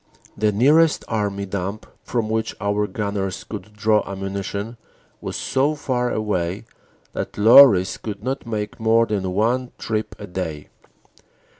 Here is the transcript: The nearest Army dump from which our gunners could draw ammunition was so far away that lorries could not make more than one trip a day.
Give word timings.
The 0.35 0.51
nearest 0.51 1.05
Army 1.07 1.45
dump 1.45 1.85
from 2.01 2.27
which 2.27 2.55
our 2.59 2.87
gunners 2.87 3.43
could 3.43 3.71
draw 3.73 4.01
ammunition 4.07 4.77
was 5.21 5.35
so 5.35 5.75
far 5.75 6.09
away 6.11 6.65
that 7.13 7.37
lorries 7.37 7.97
could 7.97 8.23
not 8.23 8.47
make 8.47 8.79
more 8.79 9.05
than 9.05 9.31
one 9.33 9.73
trip 9.77 10.15
a 10.17 10.25
day. 10.25 10.69